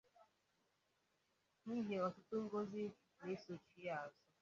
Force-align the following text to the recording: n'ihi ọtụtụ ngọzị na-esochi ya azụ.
n'ihi 1.65 1.95
ọtụtụ 2.05 2.35
ngọzị 2.45 2.83
na-esochi 3.17 3.79
ya 3.87 3.95
azụ. 4.03 4.15